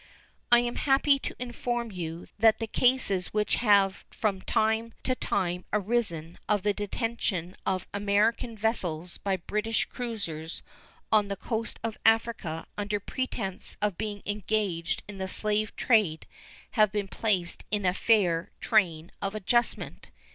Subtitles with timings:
[0.51, 5.63] I am happy to inform you that the cases which have from time to time
[5.71, 10.63] arisen of the detention of American vessels by British cruisers
[11.11, 16.25] on the coast of Africa under pretense of being engaged in the slave trade
[16.71, 20.09] have been placed in a fair train of adjustment.